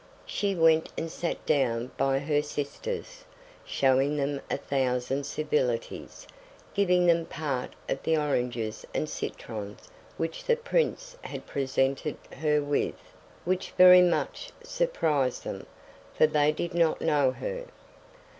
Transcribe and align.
She 0.25 0.55
went 0.55 0.89
and 0.97 1.11
sat 1.11 1.45
down 1.45 1.91
by 1.95 2.17
her 2.17 2.41
sisters, 2.41 3.23
showing 3.63 4.17
them 4.17 4.41
a 4.49 4.57
thousand 4.57 5.25
civilities, 5.27 6.25
giving 6.73 7.05
them 7.05 7.23
part 7.27 7.75
of 7.87 8.01
the 8.01 8.17
oranges 8.17 8.83
and 8.95 9.07
citrons 9.07 9.89
which 10.17 10.43
the 10.45 10.55
Prince 10.55 11.17
had 11.21 11.45
presented 11.45 12.17
her 12.39 12.63
with, 12.63 12.95
which 13.45 13.69
very 13.77 14.01
much 14.01 14.49
surprised 14.63 15.43
them, 15.43 15.67
for 16.17 16.25
they 16.25 16.51
did 16.51 16.73
not 16.73 16.99
know 16.99 17.29
her. 17.29 17.65